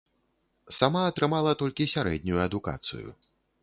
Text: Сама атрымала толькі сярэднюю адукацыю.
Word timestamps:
Сама 0.77 1.03
атрымала 1.11 1.53
толькі 1.61 1.89
сярэднюю 1.95 2.45
адукацыю. 2.51 3.09